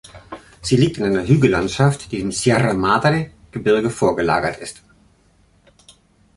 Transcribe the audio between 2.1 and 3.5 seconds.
die dem Sierra Madre